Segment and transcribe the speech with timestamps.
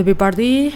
[0.00, 0.72] Everybody，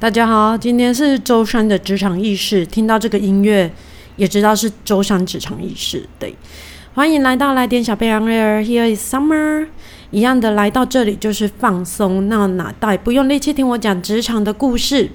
[0.00, 2.66] 大家好，今天是周三的职场意识。
[2.66, 3.70] 听到这个音乐，
[4.16, 6.08] 也知道是周三职场意识。
[6.18, 6.34] 对，
[6.92, 8.64] 欢迎来到来点小贝昂 Air。
[8.64, 9.68] Here is summer。
[10.10, 15.10] 一样的来到这里就是放松，那哪袋不用力气听我讲职场的故事。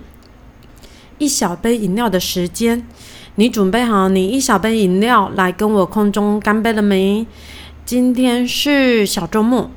[1.18, 2.88] 一小杯饮料的时间，
[3.36, 7.28] 你准备好你一小杯饮料来跟我空中干杯了没？
[7.84, 9.70] 今天是小周末。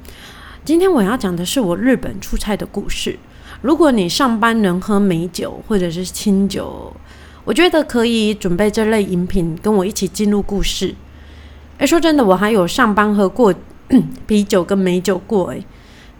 [0.65, 3.19] 今天我要讲的是我日本出差的故事。
[3.63, 6.95] 如果你上班能喝美酒或者是清酒，
[7.45, 10.95] 我觉得可以准备这类饮品跟我一起进入故事。
[11.79, 13.55] 诶，说真的，我还有上班喝过
[14.27, 15.65] 啤酒跟美酒过诶，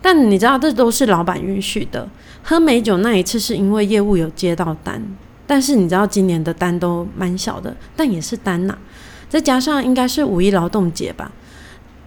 [0.01, 2.09] 但你知道这都是老板允许的。
[2.43, 5.03] 喝美酒那一次是因为业务有接到单，
[5.47, 8.77] 但是你知道今年的单都蛮小的，但也是单呐。
[9.29, 11.33] 再加上应该是五一劳动节吧。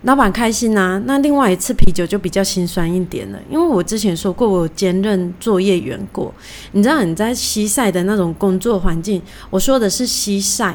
[0.03, 6.33] 老板开心呐，那另外一次啤酒就比较心酸一点了，因为我之前说过我兼任作业员过，
[6.71, 10.73] 你知道你在西晒的那种工作环境，我说的是西晒，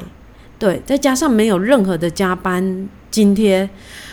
[0.58, 3.66] 对，再加上没有任何的加班津贴，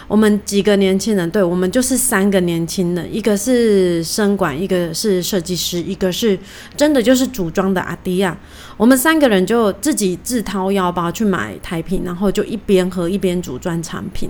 [0.07, 6.39] 我们几个年轻人，对我们就是三个年轻人，一个是生管，一个是设计师，一个是
[6.77, 8.37] 真的就是组装的阿迪亚，
[8.77, 14.29] 我们三个人就自己自掏腰包去买台品，然后就一边喝一边组装产品。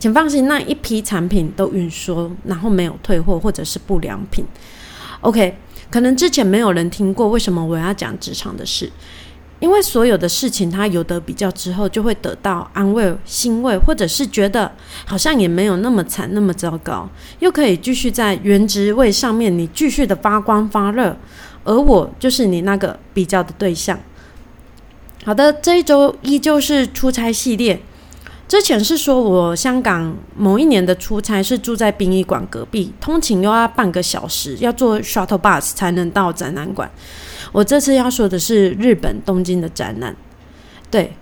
[0.00, 4.44] 请放心，那一批产品都运输，然后没有退货或者是不良品。
[5.20, 5.54] OK，
[5.90, 8.90] 可能之前没有人听过，为什么我要讲职场的事？
[9.58, 14.72] 因为所有的事情，它有得比较之后，就会得到安慰、欣慰，或者是觉得
[15.04, 17.06] 好像也没有那么惨、那么糟糕，
[17.40, 21.14] 又可以继续在原职位上面，你继续的发光发热。
[21.62, 24.00] 而我就是你那个比较的对象。
[25.26, 27.82] 好的，这一周依旧是出差系列。
[28.50, 36.90] 之前是说我香港某一年的出差是住在殡仪馆隔壁，通勤又要半个小时，要坐 shuttle bus 才能到展览馆。
[37.52, 40.16] 我这次要说的是日本东京的展览，
[40.90, 41.14] 对，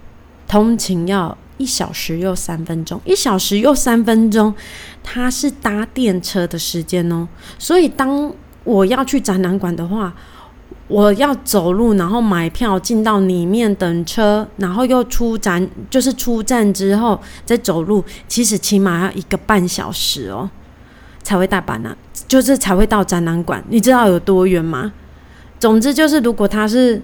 [0.47, 4.55] 通勤要一小时又三分钟，一小时又三分钟，
[5.05, 7.29] 它是搭电车的时间哦。
[7.59, 8.33] 所以当
[8.65, 10.15] 我要去展览馆的话。
[10.89, 20.49] 我要走路，然后买票进到里面等车，然后又出站，就是出站之后再走路，其实起码要一个半小时哦，
[21.23, 21.95] 才会大班呢，
[22.27, 23.63] 就是才会到展览馆。
[23.69, 24.91] 你知道有多远吗？
[25.61, 27.03] 总之就是，如果他是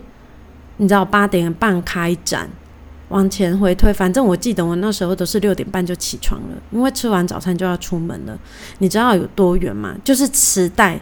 [0.78, 2.48] 你知道八点半开展，
[3.10, 8.38] 往前回推，反正我记得我那时候都是六点半就起床了，因为吃完早餐就要出门了。
[8.78, 9.94] 你知道有多远吗？
[10.02, 10.98] 就是磁带。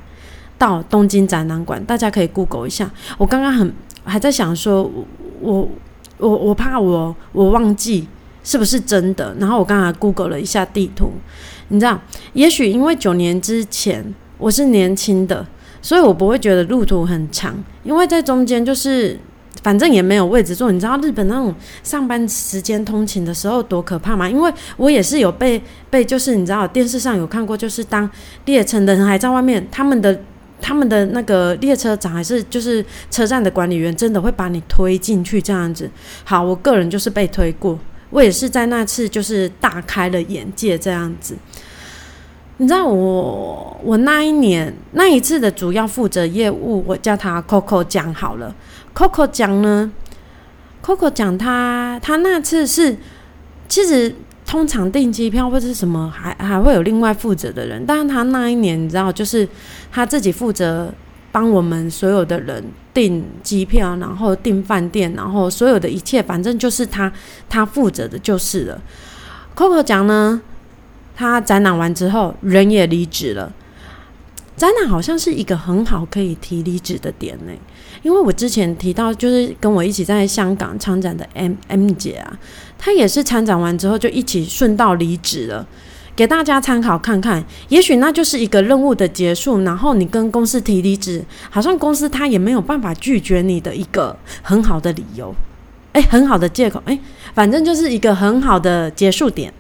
[0.62, 2.88] 到东京展览馆，大家可以 Google 一下。
[3.18, 3.74] 我刚刚很
[4.04, 4.88] 还在想说，
[5.40, 5.68] 我
[6.18, 8.06] 我我怕我我忘记
[8.44, 9.34] 是不是真的。
[9.40, 11.14] 然后我刚才 Google 了一下地图，
[11.66, 12.00] 你知道，
[12.34, 15.44] 也许因为九年之前我是年轻的，
[15.80, 17.56] 所以我不会觉得路途很长。
[17.82, 19.18] 因为在中间就是
[19.64, 20.70] 反正也没有位置坐。
[20.70, 21.52] 你知道日本那种
[21.82, 24.30] 上班时间通勤的时候多可怕吗？
[24.30, 28.08] 因为我也是有被被就是你知道电视上有看过，就是当
[28.44, 30.20] 列车的人还在外面，他们的。
[30.62, 35.90] 他们的那个列车长还是就是车站的管理员，真的会把你推进去这样子。
[36.24, 37.78] 好，我个人就是被推过，
[38.10, 41.36] 我也是在那次就是大开了眼界这样子。
[42.58, 48.54] 你知道我我那一年那一次的主要负责业务，我叫他 Coco 讲好了。
[48.94, 49.90] Coco 讲呢
[50.82, 52.96] ，Coco 讲他他那次是
[53.68, 54.14] 其实。
[54.52, 57.82] 通常订机票或者是什么，还还会有另外负责的人。
[57.86, 59.48] 但是他那一年，你知道，就是
[59.90, 60.92] 他自己负责
[61.32, 67.10] 帮我们所有的人订机票，然后订饭店，然后所有的一切，反正就是他
[67.48, 68.78] 他负责的，就是了。
[69.56, 70.43] Coco 讲呢，
[71.16, 73.50] 他展览完之后，人也离职了。
[74.54, 77.52] 展览好像是一个很好可以提离职的点呢，
[78.02, 82.38] 因为我之前提到，就是跟我一起在香港参展的 M M 姐啊。
[82.84, 85.64] 他也是参展完之后就一起顺道离职了，
[86.17, 87.44] 给大家参考看看。
[87.69, 95.32] 也许那就是一个任务的结束，然后你跟公司提离职，好像公司他也没有办法拒绝你的一个很好的理由，
[95.93, 96.99] 诶，很好的借口，诶，
[97.32, 99.55] 反正就是一个很好的结束点。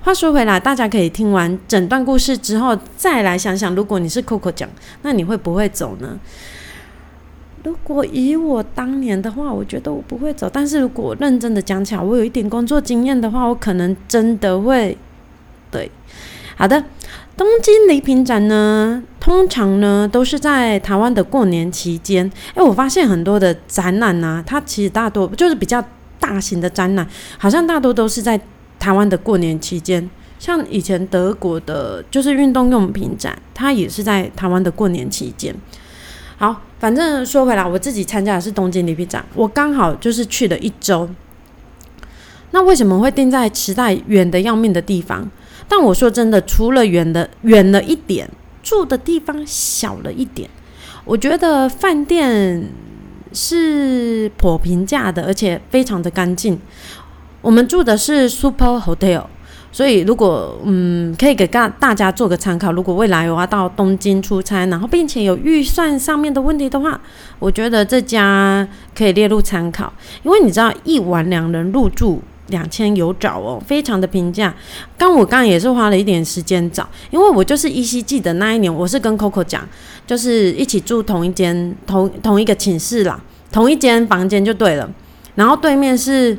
[0.00, 4.68] 话说回来，大家可以听完整段故事之后，再来想想，如果你是 Coco 讲，
[5.02, 6.18] 那你会不会走呢？
[7.64, 10.48] 如果以我当年的话，我觉得我不会走。
[10.52, 14.96] 但是如果认真的讲起来，我有一点工作经验的话，我可能真的会。
[15.70, 15.90] 对，
[16.56, 16.84] 好的。
[17.36, 22.28] 东京礼品展呢，通常呢都是在台湾的过年期间。
[22.54, 25.80] 诶，我发现很多的展览啊，它其实大多就是比较
[26.18, 27.06] 大型的展览，
[27.38, 28.40] 好像大多都是在
[28.80, 35.54] 台湾的过年期间像以前德国的，就是运动用品展，它也是在台湾的过年期间。
[36.38, 41.08] 好，反正说回来，我自己参加的是东京礼品展，我刚好就是去了一周。
[42.52, 45.28] 那为什么会定在池袋远的要命的地方？
[45.68, 48.30] 但我说真的，除了远的远了一点，
[48.62, 50.48] 住的地方小了一点，
[51.04, 52.70] 我觉得饭店
[53.32, 56.58] 是颇平价的，而且非常的干净。
[57.42, 59.24] 我们住的是 Super Hotel，
[59.70, 67.00] 所以如果嗯可以给大大家做个参考，如果未来我要到东京出差，然后并且有预算上面的问题的话，
[67.38, 68.66] 我觉得这家
[68.96, 69.92] 可以列入参考，
[70.22, 72.22] 因为你知道一晚两人入住。
[72.48, 74.54] 两千有找哦，非常的平价。
[74.96, 79.68] 刚我刚刚也是花了一点时间找，因为我就是依稀记得那一年，我是跟 Coco 讲，
[80.06, 83.20] 就是一起住同一间同同一个寝室啦，
[83.52, 84.90] 同一间房间就对了。
[85.34, 86.38] 然后对面是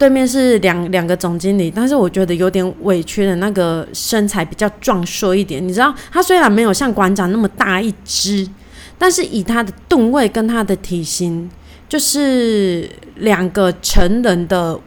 [0.00, 8.48] 对面是两两个总经理，但是我觉得有点委屈的那个身材比较壮硕一点，你知道，他虽然没有像馆长那么大一只，
[8.96, 11.50] 但是以他的吨位跟他的体型，
[11.86, 14.80] 就是两个成人的。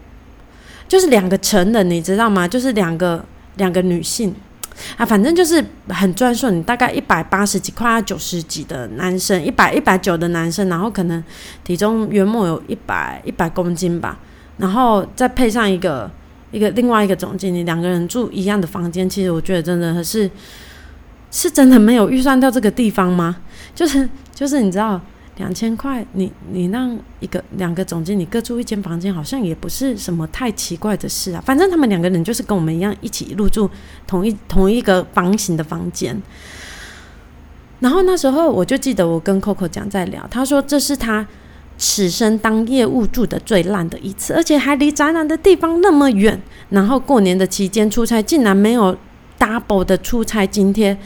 [0.86, 2.48] 就是两个成人，你知道吗？
[2.48, 3.24] 就是两个
[3.56, 4.36] 两个女性
[4.96, 6.52] 啊，反正就是很专硕。
[6.52, 11.24] 你大概一百八十几，快要九十几的男生，一百一百九的男生，然后可能
[11.64, 14.20] 体重约莫有一百一百公斤吧，
[14.58, 16.10] 然后再配上一个
[16.52, 20.30] 一个另外一个总经理，两个人住一样的房间，其实我觉得真的是
[21.32, 23.38] 是真的没有预算到这个地方吗？
[23.74, 25.00] 就是就是你知道。
[25.38, 31.42] 两千块，你你让一个两个总经理各住一间房间，好像也不是什么太奇怪的事啊。
[31.44, 33.68] 反正他们两个人就是跟我们一样一起入住
[34.06, 36.16] 同一同一个房型的房间。
[37.80, 41.26] 然后那时候我就记得我跟 Coco 讲在聊，他说这是他
[41.78, 46.42] 此生当业务住的最烂的一次，而且还离展览的地方那么远。
[46.70, 48.98] 然后过年的期间出差，竟然没有
[49.40, 50.98] double 的出差津贴。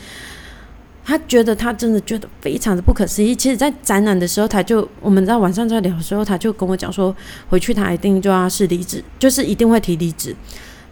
[1.04, 3.34] 他觉得他真的觉得非常的不可思议。
[3.34, 7.16] 其实，在展览的时候，他就我们在晚上在聊的时候，他就跟我讲说，
[7.50, 10.36] 回去他一定就要是离职，就是一定会提离职。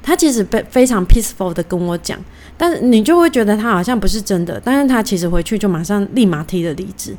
[0.01, 2.17] 他其实非非常 peaceful 的跟我讲，
[2.57, 7.13] 但是你就会觉得他好像不是真的，但是他其实回去就马上立马提了离职。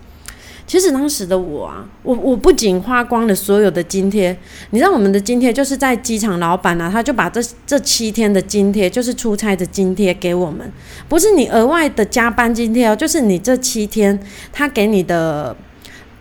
[0.67, 4.37] 其实当时的我啊，我我不仅花光了所有的津贴，
[4.71, 10.71] 你知道我们的津贴就是在机场老板啊，他就把这这七天的津贴，就是出差的津贴给我们，
[11.09, 14.19] 不是你额外的加班津贴哦，就是你这七天
[14.53, 15.57] 他给你的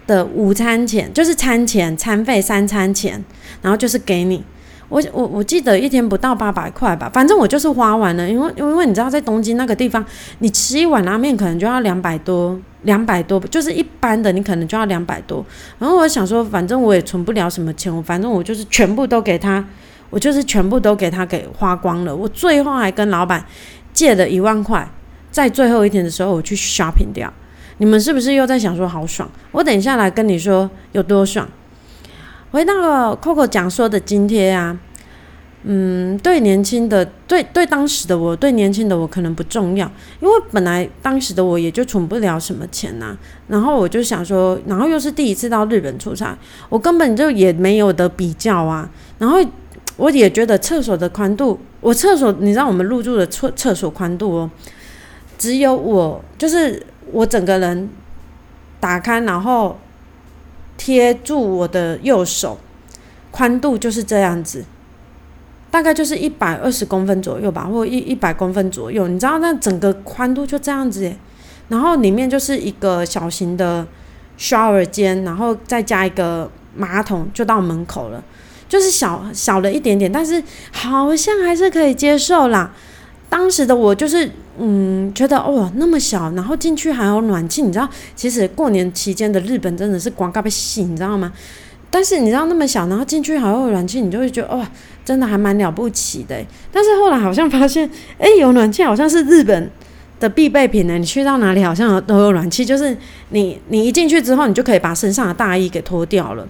[0.06, 3.24] 的午餐钱，就是餐钱、餐费、三餐钱，
[3.63, 4.44] 然后就是给你。
[4.88, 10.04] 我我我记得一天不到八百块吧，反正我就是花完了，因为因为你知道在东京那个地方，
[10.40, 15.44] 你吃一碗拉面可能就要两百多，两百多就是一般的你可能就要两百多。
[15.80, 19.66] 然后我想说，反正我也存不了什么钱，我反正我就是全部都给他，
[20.12, 22.16] 我就是全部都给他给花光了。
[22.16, 23.44] 我最后还跟老板
[23.92, 24.88] 借了一万块，
[25.32, 27.32] 在最后一天的时候我去 shopping 掉。
[27.78, 29.30] 你们是不是又在想说好爽？
[29.52, 31.48] 我等一下来跟你说有多爽。
[32.56, 34.80] 回到 Coco 讲说的津贴啊，
[35.63, 39.86] 嗯，对年轻的，对对当时的我，对年轻的我可能不重要，
[40.22, 43.18] 因为本来当时的我也就存不了什么钱呐。
[43.50, 46.34] 然后我就想说，然后又是第一次到日本出差，
[46.70, 48.89] 我根本就也没有的比较啊。
[49.20, 49.38] 然后
[49.98, 54.50] 我也觉得厕所的宽度，我厕所你知道我们入住的厕厕所宽度哦，
[55.38, 57.89] 只有我就是我整个人
[58.79, 59.77] 打开，然后。
[60.77, 62.58] 贴住我的右手，
[63.32, 64.65] 宽度就是这样子，
[65.72, 69.08] 大概就是一百二十公分左右吧，或一一百公分左右。
[69.08, 71.13] 你知道那整个宽度就这样子，
[71.70, 73.86] 然后里面就是一个小型的
[74.38, 78.24] shower 间，然后再加一个马桶，就到门口了，
[78.67, 82.74] 就是小小了一点点，但是好像还是可以接受啦。
[83.29, 91.34] 当时的我就是，嗯，觉得哦那么小，然后进去还有暖气，你知道，其实过年期间的日本真的是广告被吸，你知道吗？
[91.91, 94.70] 但是你知道那么小，然后进去还有暖气，你就会觉得哇，
[95.03, 96.36] 真的还蛮了不起的。
[96.72, 99.70] 但是后来好像发现，哎，有暖气好像是日本
[100.20, 100.98] 的必备品呢。
[100.98, 102.96] 你去到哪里好像都有暖气，就是
[103.29, 106.48] 你你一进去之后，你就可以把身上的大衣给脱掉了。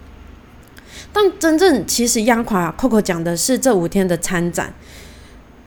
[1.14, 4.74] 但真正其实压垮 Coco 讲的是这五天的参展。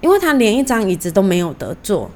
[0.01, 2.11] 因为他连一张椅子都没有得坐，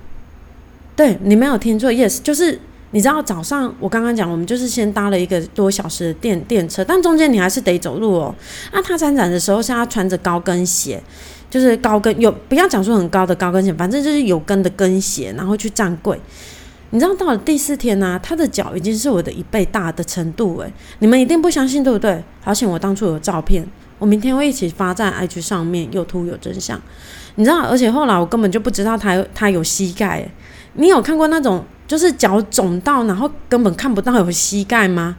[0.94, 2.58] 对你没有听错，yes，就是
[2.92, 8.34] 你知道早上我刚刚讲，我们就是先搭了一个多小时的电电车，但中间你还是得走路哦。
[8.72, 11.02] 那他参展的时候是他穿着高跟鞋，
[11.50, 16.18] 就是高跟有不要讲说很高的高跟鞋，反正就是有跟的跟鞋，然后去站柜。
[16.90, 22.22] 你知道到了第四天呢，他的脚已经是我的一倍大的程度诶，你们一定不相信对不对？
[22.44, 23.66] 而且我当初有照片。
[23.98, 26.78] 我明天会一起发在 IG 上面，有图有真相。
[27.36, 30.26] 你知道，而且后来我根本就不知道他他有膝盖。
[30.74, 35.16] 你有看过那种就是脚肿到，然后根本看不到有膝盖吗？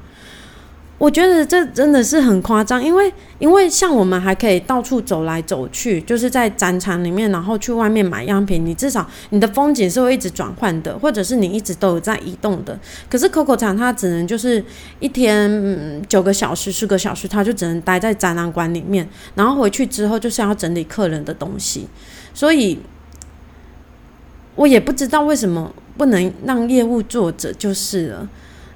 [1.03, 12.79] 我觉得这真的是很夸张，因为因为像我们还可以到处走来走去，就是在展场里面，然后去外面买样品，你至少你的风景是会一直转换的，或者是你一直都有在移动的。
[13.09, 14.63] 可是 Coco 厂它只能就是
[15.01, 19.05] 一天九个小时、十个小时，它就只能待在展览馆里面，
[19.35, 21.85] 然后回去之后就是要整理客人的东西，
[22.33, 22.79] 所以
[24.55, 28.29] 我也不知道为什么不能让业务作者就是了。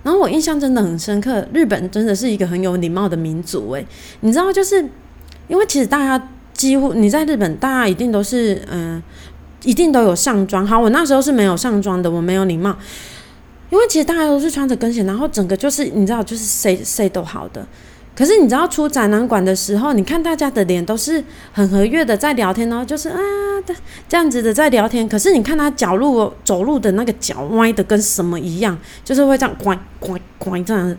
[0.04, 3.86] 然后我印象真的很深刻，日本真的是一个很有礼貌的民族诶，
[4.22, 4.82] 你知道，就是
[5.48, 9.02] 因为其实大家几乎你在日本，大家一定都是嗯，
[9.64, 10.66] 一定都有上妆。
[10.66, 12.76] 好，我那时候是没有上妆的，我没有礼貌，
[13.70, 17.66] 因为其实大家都是穿着跟鞋，然后整个就是你知道，就是谁谁都好的。
[18.18, 23.20] 可是你知道出展览馆的时候，你看大家的脸都是很和悦的在聊天，哦就是啊
[24.10, 25.08] 这样子的在聊天。
[25.08, 30.98] 可是你看他脚路走路的那个脚歪的跟什么一样，就是会这样拐拐拐这样。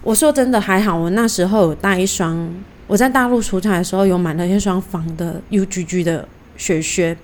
[0.00, 2.48] 我说真的还好，我那时候有带一双，
[2.86, 7.16] 我在大陆出差的时候有买了一双仿的 UGG 的雪靴。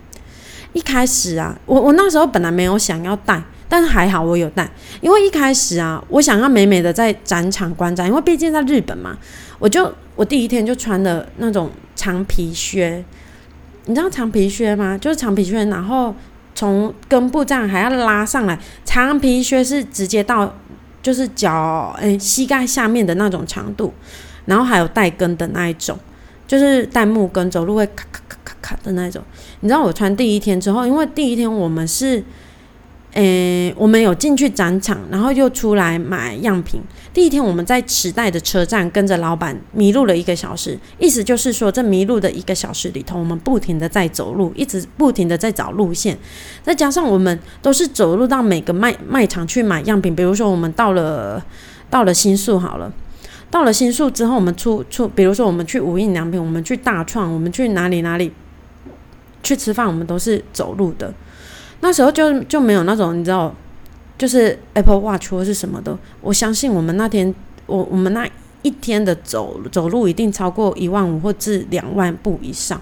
[0.72, 3.40] 一开始啊，我我那时候本来没有想要带。
[3.68, 9.16] 但是还好我有带，因为一开始啊，我想要美美的在展场观展，因为毕竟在日本嘛，
[9.58, 13.02] 我就我第一天就穿的那种长皮靴，
[13.86, 14.96] 你知道长皮靴吗？
[14.98, 16.14] 就是长皮靴，然后
[16.54, 20.54] 从根部这样还要拉上来，长皮靴是直接到
[21.02, 23.92] 就是脚诶膝盖下面的那种长度，
[24.44, 25.98] 然后还有带跟的那一种，
[26.46, 29.22] 就是带木跟，走路会咔咔咔咔咔的那种。
[29.60, 32.22] 你知道我穿第一天之后，因为第一天我们是。
[33.14, 36.82] 诶，我们有进去展场，然后又出来买样品。
[37.12, 46.18] 第一天我们在池袋的车站跟着老板迷路了一个小时，意思就是说，这迷路的一个小时里头，我们不停的在走路，一直不停的在找路线。
[46.64, 51.40] 再加上我们都是走路到每个卖卖场去买样品，比如说我们到了
[51.88, 52.92] 到了新宿好了，
[53.48, 58.32] 到了新宿之后，我们出出，比如说我们去无印良品，我们去大创，我们去哪里哪里
[59.44, 61.14] 去吃饭，我们都是走路的。
[61.84, 63.54] 那时候就就没有那种你知道，
[64.16, 65.94] 就是 Apple Watch 或是什么的。
[66.22, 67.32] 我相信我们那天，
[67.66, 68.26] 我我们那
[68.62, 72.80] 一天的走走路一定超过一万五或至两万步以上。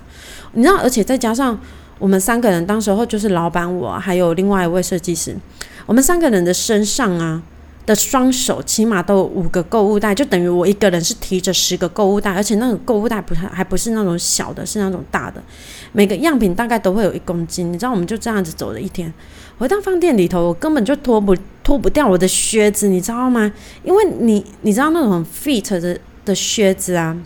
[0.52, 1.58] 你知道，而且再加上
[1.98, 5.36] 我们三个人，当时候就是老板我还有另外一位设计师，
[5.84, 7.42] 我们三个人的身上啊。
[7.84, 15.42] 的双手起码都有五个购物袋，就等于我一个人是提着十个购物袋，而且那个购物袋不还还不是那种小的，是那种大的。
[15.90, 19.12] 每个样品大概都会有一公斤，你知道，我们就这样子走了一天。
[19.58, 23.52] 回到饭店里头，我根本就脱不脱不掉我的靴子，你知道吗？
[23.82, 27.16] 因为你你知道那种 fit 的的靴子啊，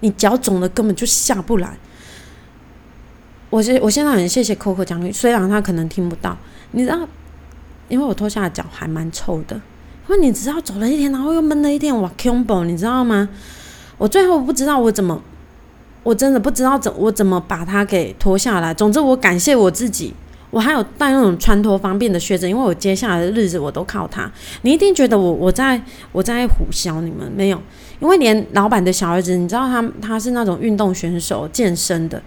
[0.00, 1.76] 你脚肿的根本就下不来。
[3.50, 6.36] 我现我现在很谢谢 Coco 讲，虽然他可能听不到，
[6.72, 7.06] 你知道。
[7.88, 9.54] 因为我脱下的脚还蛮臭的，
[10.08, 13.28] 因为你知道走了一天，然后又闷了一天，哇，combo，你知道吗？
[13.98, 15.22] 我最后不知道我怎么，
[16.02, 18.74] 我真的不知道怎我怎么把它给脱下来。
[18.74, 20.12] 总之，我感谢我自己，
[20.50, 24.30] 我还有带那种穿脱方便的靴子，因为我接下来的日子我都靠它。
[24.62, 25.80] 你一定觉得我我在
[26.12, 27.60] 我在虎啸你们没有？
[28.00, 32.20] 因为连老板的小儿子，你知道他他是那种运动选手，健身的，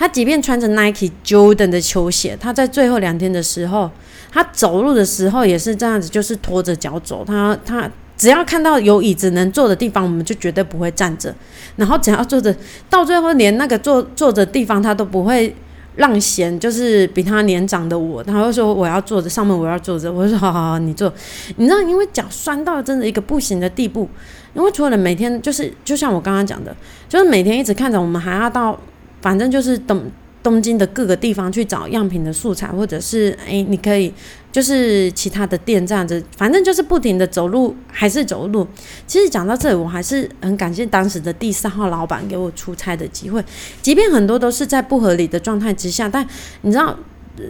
[0.00, 3.90] 他即便穿着 Nike Jordan 的球鞋，他在最后两天的时候。
[4.32, 7.24] 他走路的时候也是这样子，就是拖着脚走。
[7.26, 11.34] 他他只要看到有椅子能坐的地方，我们就绝对不会站着。
[11.74, 12.54] 然后只要坐着，
[12.88, 15.52] 到最后连那个坐坐着地方他都不会
[15.96, 20.12] 让贤，就是比他年长的我，他会说我要坐着，上面我要坐着。
[20.12, 21.12] 我说好好好，你坐。
[21.56, 24.08] 你知道，因为脚酸到真的一个不行的地步。
[24.54, 26.72] 因为除了每天就是就像我刚刚讲的，
[27.08, 28.78] 就是每天一直看着我们，还要到
[29.20, 30.10] 反正就是等。
[30.42, 34.10] 东京的各个地方去找样品的素材，或者是诶，你可以
[34.50, 38.66] 就是其他的店这样子，反正就是不停的走路，还是走路。
[39.06, 43.44] 其实讲到这里，我还是很感谢当时的第三号老板给我出差的机会，
[43.82, 46.26] 即便很多都是在不合理的状态之下，但
[46.62, 46.98] 你知道，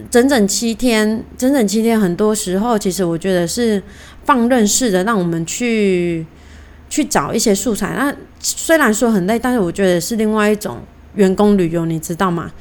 [0.09, 3.81] 整整七天，整整七天，很多时候其实我觉得是
[4.25, 6.25] 放任式的，让我们去
[6.89, 7.95] 去找一些素材。
[7.97, 10.79] 那虽然说很累，但是我觉得是另外一种
[11.15, 12.51] 员工旅游，你知道吗？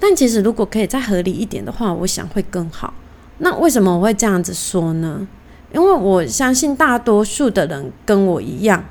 [0.00, 2.94] 但其实，如果可以再合理一点的话，我想会更好。
[3.38, 5.26] 那为什么我会这样子说呢？
[5.72, 8.84] 因为我相信大多数的人跟我一样，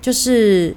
[0.00, 0.74] 就是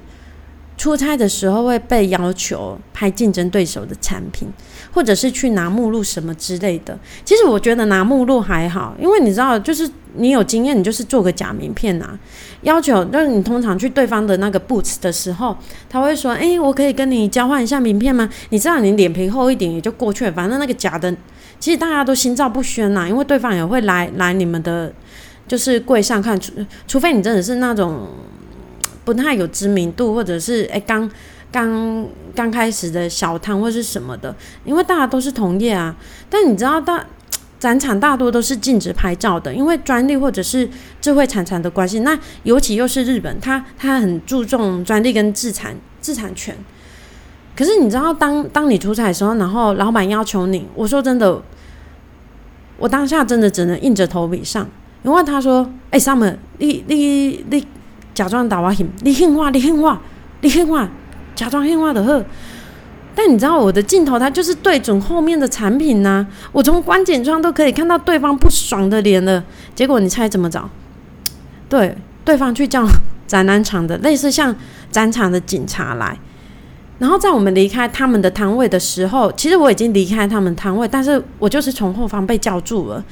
[0.76, 4.48] 出差的时候会被要求拍竞争对手的产品，
[4.96, 6.98] 或者是去拿目录什么之类的。
[7.22, 12.18] 其实我觉得拿目录还好，因为你知道，就是你有经验，你就是做个假名片呐。
[12.62, 15.54] 要求就是你通常去对方的那个 boots 的时候，
[15.90, 20.32] 他会说：“哎，我可以跟你交换一下名片吗？”你知道，你脸皮厚一点也就过去了。
[20.32, 21.14] 反正那个假的，
[21.60, 24.90] 其实大家都心照不宣呐，因为对方也会来来你们的，
[25.46, 26.52] 就是柜上看，除
[26.88, 28.08] 除非你真的是那种。
[29.04, 31.08] 不太有知名度，或者是诶刚
[31.56, 35.96] 刚刚开始的小摊或是什么的，因为大家都是同业啊。
[36.28, 37.02] 但你知道，大
[37.58, 40.68] 展场大多都是禁止拍照的，因为专利或者是
[41.00, 42.00] 智慧产产的关系。
[42.00, 46.54] 那尤其又是日本，他他很注重专利跟自产自产权。
[47.56, 51.42] 可是你知道，当当你出彩的时候，然后老板要求你，我说真的，
[52.76, 54.68] 我当下真的只能硬着头皮上，
[55.04, 57.66] 因为他说：“哎，Summer，你你你。”
[58.16, 60.00] 假装打我喊，你听话，你听话，
[60.40, 60.88] 你听话，
[61.36, 62.24] 假装喊话的呵。
[63.14, 66.26] 但你知道我的镜头，它就是对准后面的产品呐。
[66.52, 69.42] 我从观景窗都可以看到对方不爽的脸了。
[69.74, 70.68] 结果你猜怎么着？
[71.68, 72.86] 对，对方去叫
[73.26, 74.54] 展览场的类似像
[74.90, 76.18] 展场的警察来。
[76.98, 83.02] 然后在我们离开他们的摊位的时候，其实我已经离开他们摊位，但是我就是从后方被叫住了。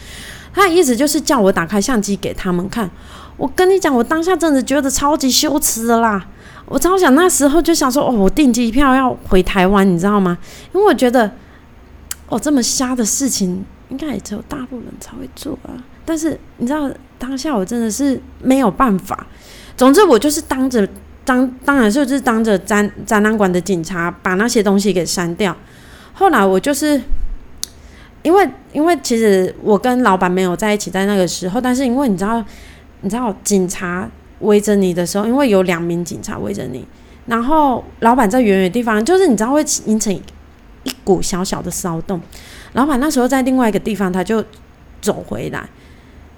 [0.52, 2.88] 他的意思就是叫我打开相机给他们看。
[3.36, 6.26] 我跟你讲，我当下真的觉得超级羞耻的啦！
[6.66, 10.36] 我超想那时候就想说，哦，我订机票要回台湾，你知道吗？
[10.72, 11.30] 因为我觉得，
[12.28, 15.76] 哦，这么瞎的事情，应该也只有大陆人才会做啊。
[16.04, 19.26] 但是你知道，当下我真的是没有办法。
[19.76, 20.88] 总之，我就是当着
[21.24, 25.56] 当，当然就是当着展展览馆的警察，把那些东西给删掉。
[26.12, 27.00] 后来我就是
[28.22, 32.44] 因为，因为其实我跟老板没有在一起在那个时候，但是因为你知道。
[33.00, 34.08] 你知道警察
[34.40, 36.86] 围着你的时候，因为有两名警察围着你，
[37.26, 40.22] 然后老板在远远地方，就是你知道会形成一
[41.02, 42.20] 股小小的骚动。
[42.72, 44.44] 老板那时候在另外一个地方，他就
[45.00, 45.66] 走回来，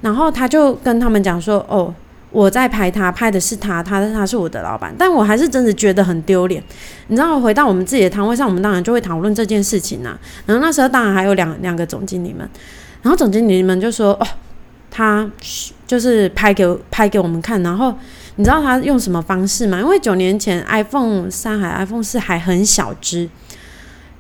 [0.02, 1.92] 然后他就跟他们讲说：“哦，
[2.30, 6.62] 我在拍他，拍的是他，他他是我的老板。”但我还是真的觉得很丢脸。
[7.09, 10.18] 你知道，回到我们自己的摊位上，我们当然就会讨论这件事情呐。
[10.44, 12.48] 然后那时候当然还有两两个总经理们，
[13.02, 14.26] 然后总经理们就说：“哦。”
[14.96, 15.30] 他
[15.87, 17.94] 就是拍给拍给我们看，然后
[18.37, 19.78] 你知道他用什么方式吗？
[19.78, 23.28] 因为九年前 iPhone 三还 iPhone 四还很小只，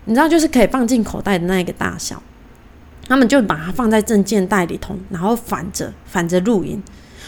[0.04, 2.22] 你知道就是可以放进口袋的那一个大小，
[3.08, 6.82] 他们就把它放在证件袋里头，然后反着反着录音。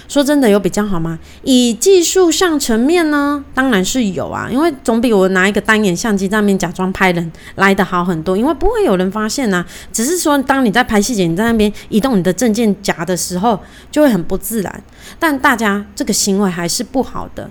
[0.07, 1.19] 说真的，有比较好吗？
[1.43, 9.65] 以技术上层面呢，当然是有啊，因为总比我拿一个单眼相机在面假装拍人来的好很多，因为不会有人发现呐。
[9.93, 13.59] 只是说，当你在拍细节，你在那边移动你的证件夹的时候，
[13.91, 14.83] 就会很不自然。
[15.19, 17.51] 但大家这个行为还是不好的。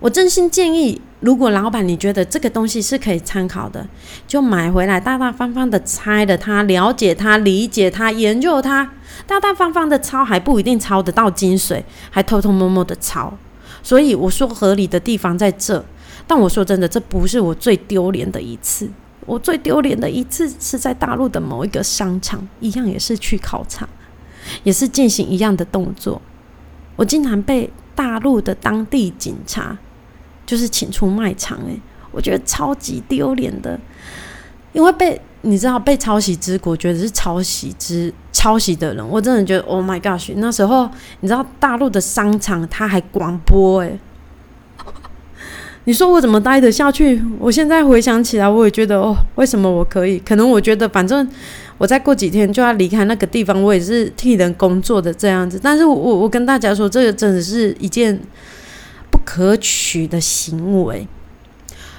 [0.00, 3.88] 我真心建议，如果老板你觉得这个东西是可以参考的，
[4.26, 8.90] 就买回来大大方方的拆了它，了解它，理解它，研究它。
[9.26, 13.32] 大大方方的抄还不一定抄得到精髓，还偷偷摸摸的抄。
[13.82, 15.84] 所以我说合理的地方在这，
[16.26, 18.90] 但我说真的，这不是我最丢脸的一次。
[19.24, 23.88] 我最丢脸的一次是在大陆的某一个商场，一样也是去考察，
[24.64, 26.20] 也是进行一样的动作。
[26.96, 29.78] 我竟然被大陆的当地警察
[30.46, 33.78] 就是请出卖场，诶，我觉得超级丢脸的，
[34.72, 35.20] 因为被。
[35.44, 40.32] 你知道被抄袭之国觉得是抄袭之抄袭的人，我真的觉得 Oh my gosh！
[40.36, 43.98] 那时候你知道大陆的商场他还广播诶，
[45.82, 47.20] 你说我怎么待得下去？
[47.40, 50.16] 我现在回想起来，我也觉得哦，为什么我可以？
[50.20, 51.28] 可能我觉得反正
[51.76, 55.58] 我再过几天就要离开那个地方，我也是替人工作的这样子。
[55.60, 58.16] 但是我我跟大家说，这个真的是一件
[59.12, 61.06] 不可取的行为。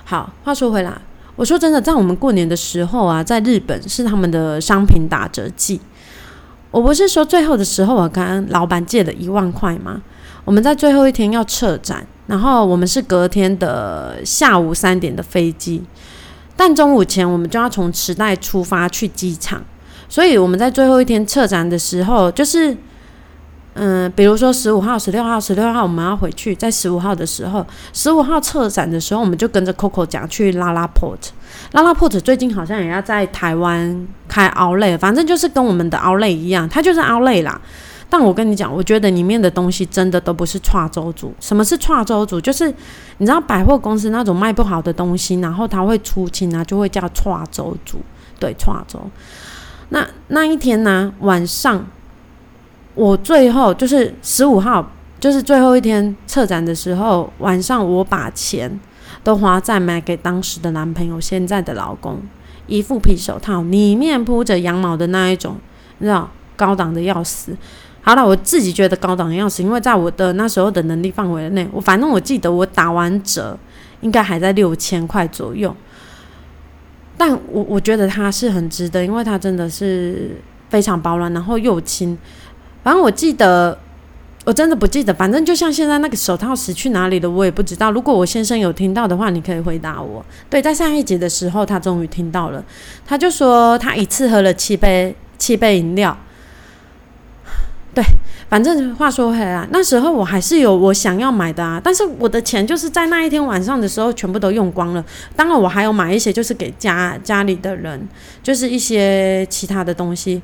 [0.04, 0.92] 好，话说回来。
[1.38, 5.80] 我说真的，在我们过年的时候啊，在日本是他们的商品打折季。
[6.72, 10.02] 我不是说最后的时候，我跟老板借了一万块吗？
[10.44, 15.84] 我们在最后一天要撤展，然后我们是隔天的下午三点的飞机，
[16.56, 19.64] 但中午前我们就要从池袋出发去机场，
[20.10, 22.76] 所以我们在最后一天撤展的时候，就是。
[23.76, 31.30] 嗯，比如说十五号、十六号、十六号我们要回去，在十五号的时候，十五号撤展的时候，我们就跟着 Coco 讲去拉拉 Port。
[31.72, 37.60] 拉拉 Port 最近好像也要在台湾开 Outlet，反正就是跟我们的 Outlet 一样，它就是 Outlet 啦。
[38.12, 41.34] 但我跟你讲，我觉得里面的东西真的都不是跨州组。
[41.40, 42.40] 什么是跨州组？
[42.40, 42.72] 就是
[43.18, 48.00] 你知道百货公司那种卖不好的东西，然后他会出清啊，就会叫跨州组。
[48.40, 49.00] 对，跨州。
[49.90, 51.84] 那那一天呢，晚上。
[52.96, 58.80] 我最后就是十五号，就是最后一天策展的时候，晚上我把钱
[59.24, 62.22] 都花在买给当时的男朋友、现在的老公
[62.68, 65.56] 一副皮手套，里面铺着羊毛的那一种，
[65.98, 67.56] 你知道，高档的要死。
[68.02, 73.58] 好了，我自己觉得高档的要死，因为在我的那时候的能力范围内，我反正我记得我打完折
[74.02, 75.76] 应该还在六千块左右。
[77.18, 80.32] 但我我觉得它是很值得，因为它真的是
[80.70, 82.18] 非常保暖，然后又轻。
[82.84, 83.78] 反正我记得，
[84.46, 85.14] 我真的不记得。
[85.14, 87.92] 反正就像现在那个手套死去哪里了，我也不知道。
[87.92, 90.24] 如果我先生有听到的话，你可以回答我。
[90.50, 92.64] 对，在上一集的时候，他终于听到了，
[93.08, 96.18] 他就说他一次喝了七杯七杯饮料。
[97.96, 98.04] 对，
[98.50, 105.06] 反正话说回来，那时候我还是有我想要买的啊，但是我的钱就是在那一天晚上的时候全部都用光了。
[105.36, 108.08] 当然，我还有买一些，就是给家家里的人，
[108.42, 110.42] 就是一些其他的东西。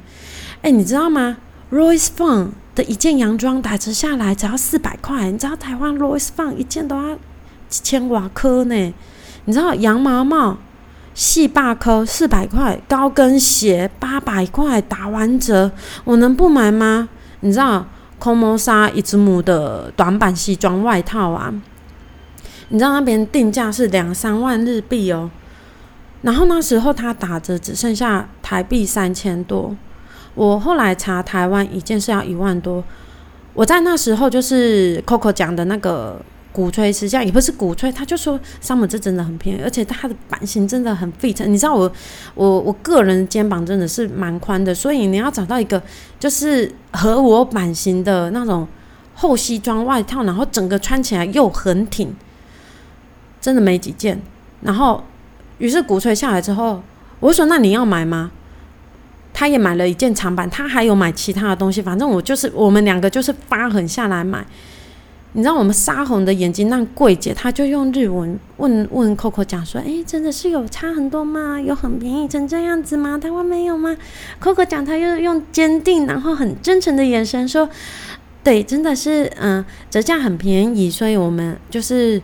[0.62, 1.38] 哎，你知道吗
[1.72, 7.16] ？Royce Fun 的一件洋装打折下来只要四百块，你知道台湾 Royce Fun 一件都要
[7.68, 8.94] 几千瓦克呢？
[9.46, 10.58] 你知道羊毛帽
[11.14, 15.72] 细霸科四百块，高跟鞋八百块，打完折，
[16.04, 17.10] 我能不买吗？
[17.42, 17.86] 你知道
[18.20, 21.54] c o m o s a 一只母的短版西装外套啊？
[22.70, 25.30] 你知道那边定价是两三万日币哦，
[26.22, 29.76] 然后那时候它打折只剩下台币三千多。
[30.40, 32.82] 我后来查台湾一件是要一万多。
[33.54, 36.22] 我在那时候就是 Coco 讲的那个。
[36.52, 41.46] 鼓吹实际上也不是鼓吹，他就说桑姆这真的很便宜，而且它的版型真的很 fit。
[41.46, 41.90] 你知道我
[42.34, 45.82] 我我个人肩膀真的是蛮宽的，所以你要找到一个
[46.20, 48.68] 就是和我版型的那种
[49.14, 52.14] 厚西装外套，然后整个穿起来又很挺，
[53.40, 54.20] 真的没几件。
[54.62, 55.04] 然后
[55.60, 56.82] 于是鼓吹下来之后，
[57.20, 58.32] 我说那你要买吗？
[59.40, 64.46] 他也买了一件长版，他还有买其他的东西，反正我就是我们两个就是发狠下来买。
[65.32, 71.58] 你知道我们杀红的眼睛让柜姐，她就用日文问问 Coco 讲说：“哎，真的是有差很多吗？
[71.62, 73.18] 有很便宜成这样子吗？
[73.18, 73.96] 台湾没有吗
[74.44, 77.70] ？”Coco 讲，他又用坚定然后很真诚的眼神说
[78.44, 82.22] ：“对，真的是，嗯，折价很便宜，所以我们就是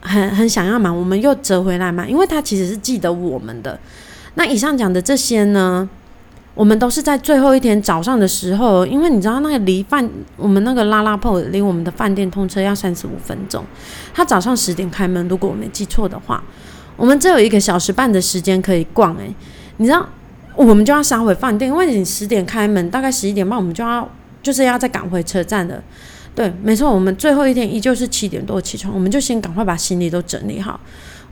[0.00, 3.80] 很很想要买，我们又折回来买，因为他其实是记得我们的。
[4.34, 5.88] 那以上讲的这些呢？”
[6.54, 13.64] 我们都是在最后一天早上的时候，因为你知道那个离饭，我们那个拉拉铺离我们的饭店通车要三十五分钟。
[14.14, 16.42] 他早上十点开门，如果我没记错的话，
[16.96, 19.16] 我们只有一个小时半的时间可以逛。
[19.16, 19.34] 诶，
[19.78, 20.08] 你知道，
[20.54, 24.08] 我们就要杀回饭店，因为你十点开门，大概十一点半我们就要
[24.40, 25.82] 就是要再赶回车站的。
[26.36, 30.78] 对，没错，我们最后一天依旧是七点多起床，我们就先赶快把行李都整理好。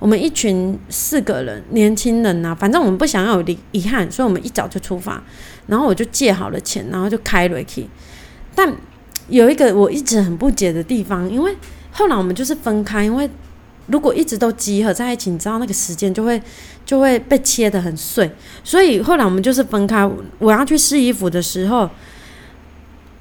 [0.02, 5.22] 我们一群四个人，年轻人呐，反正我们不想要有遗遗憾，所以我们一早就出发。
[5.68, 7.86] 然后我就借好了钱，然后就开了去。
[8.52, 8.74] 但
[9.28, 11.56] 有一个我一直很不解的地方，因为
[11.92, 13.30] 后来我们就是分开，因为
[13.86, 16.42] 如果一直都集合在一起，你知道那个时间就会
[16.84, 18.28] 就会被切得很碎。
[18.64, 20.04] 所以后来我们就是分开。
[20.40, 21.88] 我要去试衣服的时候。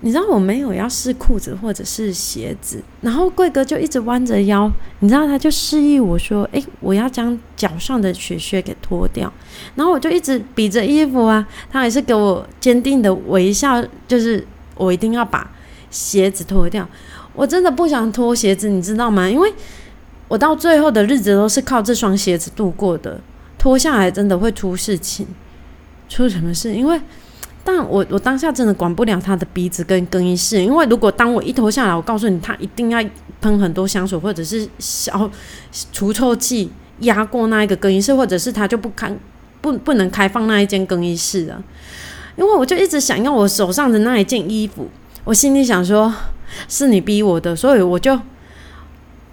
[0.03, 9.31] 你知道我没有要试裤子或者是鞋子，然后贵哥就一直弯着腰，你知道他就示意我说：“诶，我要将脚上的雪靴给脱掉。”
[9.75, 14.43] 然后我就一直比着衣服啊，他还是给我坚定的微笑，就是
[14.75, 15.47] 我一定要把
[15.91, 16.87] 鞋子脱掉。
[17.33, 19.29] 我真的不想脱鞋子，你知道吗？
[19.29, 19.53] 因为
[20.27, 23.21] 我到最后的日子都是靠这双鞋子度过的，
[23.59, 25.27] 脱下来真的会出事情。
[26.09, 26.73] 出什么事？
[26.73, 26.99] 因为。
[27.63, 33.03] 但我我当下真的管不了他的鼻子跟更衣室，因为如果当我一脱下来，我告诉你，他一定要
[33.39, 35.29] 喷很多香水或者是小
[35.93, 39.15] 除臭剂压过那一个更衣室，或者是他就不开
[39.61, 41.63] 不不能开放那一间更衣室了。
[42.35, 44.89] 因为我就一直想要我手上的那一件衣服，
[45.23, 46.11] 我心里想说，
[46.67, 48.19] 是你逼我的，所以我就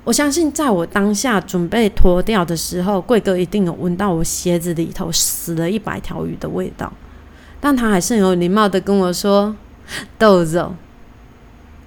[0.04, 6.92] 我相信，在我当下准备脱掉的时候，贵哥一定有闻到我鞋子里头死了一百条鱼的味道。
[7.60, 9.54] 但他还是很有礼貌的跟我说
[10.16, 10.64] ：“豆子，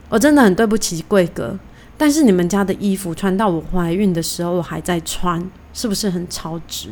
[0.09, 1.57] 我真的很对不起贵哥，
[1.97, 6.89] 但是你们家的衣服穿到我怀孕的时候我还在穿，是不是很超值？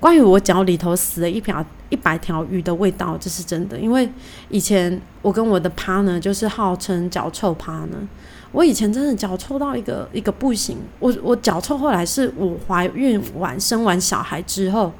[0.00, 4.10] 关于我脚里头死了一条一百条鱼的味道，这是真的，因为
[4.48, 8.08] 以前我跟我的趴呢，就是号称脚臭趴呢。
[8.52, 14.94] 我以前真的脚臭到一个一个不行，我我脚臭后来是我怀孕完生完小孩之后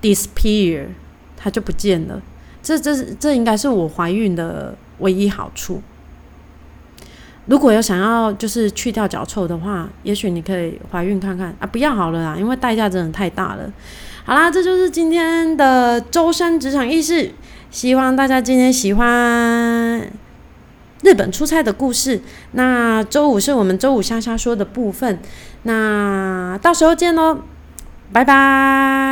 [0.00, 0.86] disappear。”
[1.42, 2.20] 它就不见了，
[2.62, 5.80] 这这是这应该是我怀孕的唯一好处。
[7.46, 13.72] 如果有想要就是去掉脚臭的话，也许你可以怀孕看看啊，不要好了啦，因为代价真的太大了。
[14.24, 17.32] 好啦，这就是今天的周三职场意识，
[17.70, 19.08] 希望大家今天喜欢
[21.02, 22.20] 日本出差的故事。
[22.52, 25.18] 那周五是我们周五莎莎说的部分，
[25.64, 27.38] 那到时候见喽，
[28.12, 29.09] 拜拜。